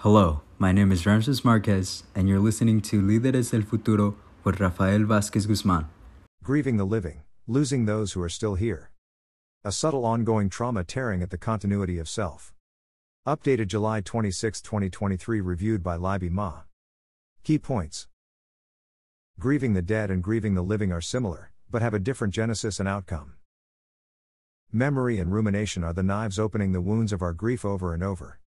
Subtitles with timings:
[0.00, 4.14] Hello, my name is Ramses Marquez, and you're listening to Líderes del Futuro
[4.44, 5.86] with Rafael Vázquez Guzmán.
[6.44, 8.90] Grieving the living, losing those who are still here.
[9.64, 12.52] A subtle ongoing trauma tearing at the continuity of self.
[13.26, 16.64] Updated July 26, 2023, reviewed by Lybi Ma.
[17.42, 18.06] Key points
[19.40, 22.88] Grieving the dead and grieving the living are similar, but have a different genesis and
[22.88, 23.32] outcome.
[24.70, 28.40] Memory and rumination are the knives opening the wounds of our grief over and over.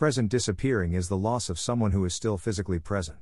[0.00, 3.18] Present disappearing is the loss of someone who is still physically present.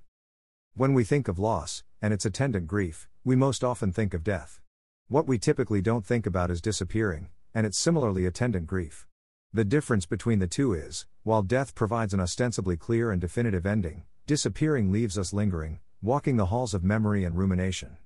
[0.77, 4.61] When we think of loss, and its attendant grief, we most often think of death.
[5.09, 9.09] What we typically don't think about is disappearing, and its similarly attendant grief.
[9.53, 14.05] The difference between the two is, while death provides an ostensibly clear and definitive ending,
[14.29, 17.97] disappearing leaves us lingering, walking the halls of memory and rumination.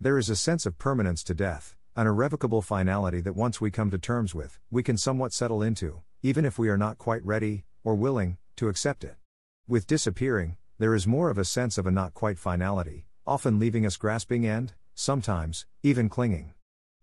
[0.00, 3.92] There is a sense of permanence to death, an irrevocable finality that once we come
[3.92, 7.64] to terms with, we can somewhat settle into, even if we are not quite ready,
[7.84, 9.16] or willing, to accept it.
[9.68, 13.86] With disappearing, there is more of a sense of a not quite finality, often leaving
[13.86, 16.54] us grasping and, sometimes, even clinging.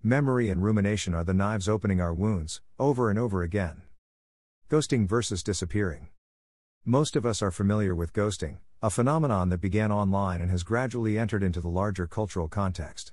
[0.04, 3.82] Memory and rumination are the knives opening our wounds, over and over again.
[4.70, 6.10] Ghosting versus disappearing.
[6.86, 11.18] Most of us are familiar with ghosting, a phenomenon that began online and has gradually
[11.18, 13.12] entered into the larger cultural context.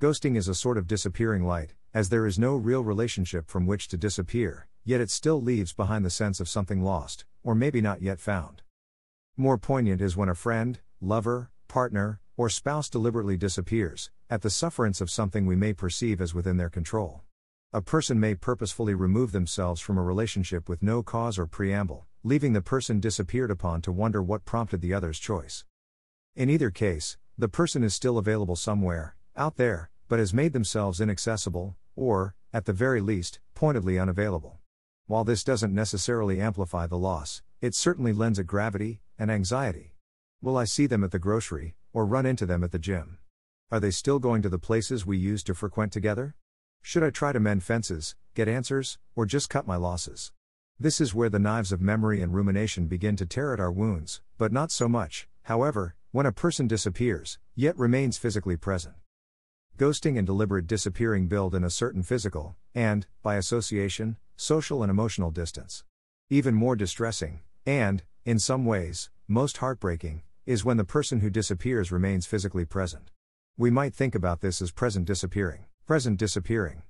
[0.00, 3.86] Ghosting is a sort of disappearing light, as there is no real relationship from which
[3.88, 8.02] to disappear, yet it still leaves behind the sense of something lost, or maybe not
[8.02, 8.62] yet found.
[9.36, 15.00] More poignant is when a friend, lover, partner, or spouse deliberately disappears, at the sufferance
[15.00, 17.22] of something we may perceive as within their control.
[17.72, 22.52] A person may purposefully remove themselves from a relationship with no cause or preamble, leaving
[22.52, 25.64] the person disappeared upon to wonder what prompted the other's choice.
[26.36, 31.00] In either case, the person is still available somewhere, out there, but has made themselves
[31.00, 34.60] inaccessible, or, at the very least, pointedly unavailable.
[35.06, 39.92] While this doesn't necessarily amplify the loss, it certainly lends it gravity and anxiety.
[40.40, 43.18] Will I see them at the grocery, or run into them at the gym?
[43.70, 46.36] Are they still going to the places we used to frequent together?
[46.80, 50.32] Should I try to mend fences, get answers, or just cut my losses?
[50.80, 54.22] This is where the knives of memory and rumination begin to tear at our wounds,
[54.38, 58.94] but not so much, however, when a person disappears, yet remains physically present.
[59.76, 65.32] Ghosting and deliberate disappearing build in a certain physical, and, by association, social and emotional
[65.32, 65.82] distance.
[66.30, 71.90] Even more distressing, and, in some ways, most heartbreaking, is when the person who disappears
[71.90, 73.10] remains physically present.
[73.56, 75.64] We might think about this as present disappearing.
[75.86, 76.82] Present disappearing.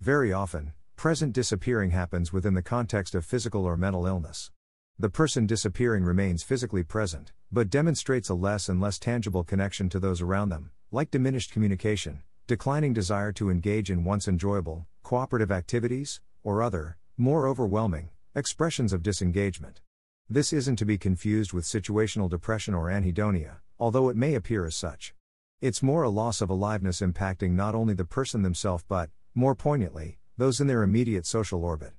[0.00, 4.52] Very often, present disappearing happens within the context of physical or mental illness.
[5.00, 9.98] The person disappearing remains physically present, but demonstrates a less and less tangible connection to
[9.98, 16.20] those around them, like diminished communication, declining desire to engage in once enjoyable, cooperative activities,
[16.42, 19.80] or other, more overwhelming, expressions of disengagement.
[20.28, 24.74] This isn't to be confused with situational depression or anhedonia, although it may appear as
[24.74, 25.14] such.
[25.60, 30.18] It's more a loss of aliveness impacting not only the person themselves but, more poignantly,
[30.36, 31.92] those in their immediate social orbit.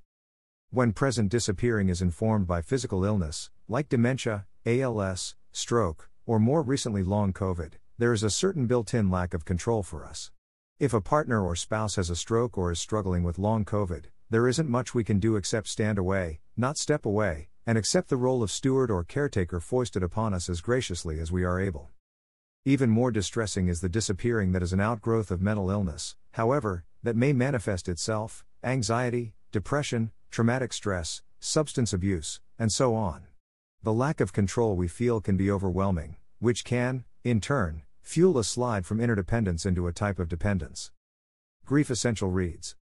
[0.70, 7.02] When present disappearing is informed by physical illness, like dementia, ALS, stroke, or more recently
[7.02, 10.30] long COVID, there is a certain built in lack of control for us.
[10.78, 14.46] If a partner or spouse has a stroke or is struggling with long COVID, there
[14.46, 18.42] isn't much we can do except stand away, not step away, and accept the role
[18.42, 21.88] of steward or caretaker foisted upon us as graciously as we are able.
[22.66, 27.16] Even more distressing is the disappearing that is an outgrowth of mental illness, however, that
[27.16, 33.22] may manifest itself anxiety, depression, traumatic stress, substance abuse, and so on.
[33.82, 38.44] The lack of control we feel can be overwhelming, which can, in turn, fuel a
[38.44, 40.92] slide from interdependence into a type of dependence.
[41.64, 42.76] Grief Essential reads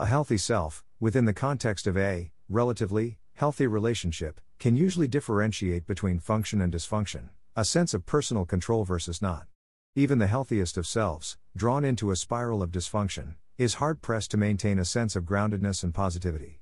[0.00, 6.18] a healthy self, within the context of a, relatively, healthy relationship, can usually differentiate between
[6.18, 9.46] function and dysfunction, a sense of personal control versus not.
[9.94, 14.36] Even the healthiest of selves, drawn into a spiral of dysfunction, is hard pressed to
[14.36, 16.60] maintain a sense of groundedness and positivity.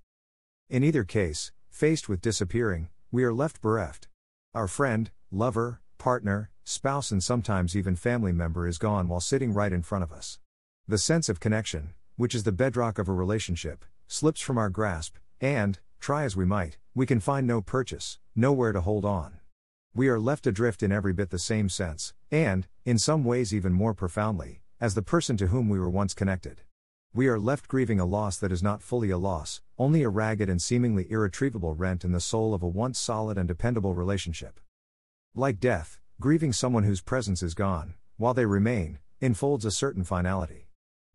[0.69, 4.09] In either case, faced with disappearing, we are left bereft.
[4.55, 9.73] Our friend, lover, partner, spouse, and sometimes even family member is gone while sitting right
[9.73, 10.41] in front of us.
[10.89, 15.17] The sense of connection, which is the bedrock of a relationship, slips from our grasp,
[15.41, 19.39] and, try as we might, we can find no purchase, nowhere to hold on.
[19.95, 23.73] We are left adrift in every bit the same sense, and, in some ways even
[23.73, 26.63] more profoundly, as the person to whom we were once connected.
[27.15, 30.51] We are left grieving a loss that is not fully a loss, only a ragged
[30.51, 34.59] and seemingly irretrievable rent in the soul of a once solid and dependable relationship.
[35.35, 40.69] Like death, grieving someone whose presence is gone, while they remain, enfolds a certain finality.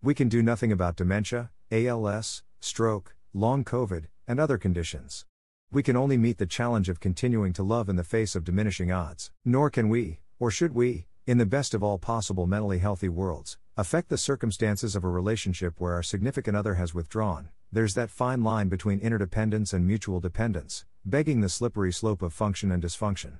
[0.03, 5.25] We can do nothing about dementia, ALS, stroke, long COVID, and other conditions.
[5.71, 8.91] We can only meet the challenge of continuing to love in the face of diminishing
[8.91, 9.31] odds.
[9.43, 13.57] Nor can we, or should we, in the best of all possible mentally healthy worlds,
[13.77, 17.49] affect the circumstances of a relationship where our significant other has withdrawn.
[17.71, 22.71] There's that fine line between interdependence and mutual dependence, begging the slippery slope of function
[22.71, 23.39] and dysfunction.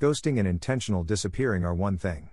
[0.00, 2.30] Ghosting and intentional disappearing are one thing.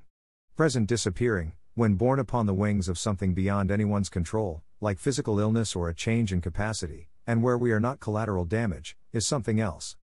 [0.56, 5.76] Present disappearing, when borne upon the wings of something beyond anyone's control, like physical illness
[5.76, 9.98] or a change in capacity, and where we are not collateral damage, is something else.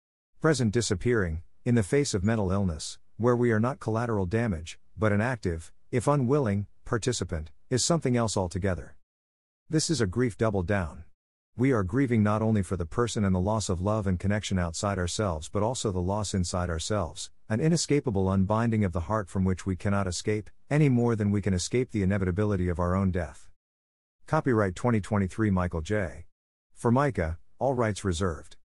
[0.40, 5.12] Present disappearing, in the face of mental illness, where we are not collateral damage, but
[5.12, 8.96] an active, if unwilling, participant, is something else altogether.
[9.68, 11.04] This is a grief double down.
[11.56, 14.58] We are grieving not only for the person and the loss of love and connection
[14.58, 19.44] outside ourselves but also the loss inside ourselves, an inescapable unbinding of the heart from
[19.44, 23.10] which we cannot escape, any more than we can escape the inevitability of our own
[23.10, 23.50] death.
[24.26, 26.26] Copyright 2023 Michael J.
[26.72, 28.56] Formica, all rights reserved.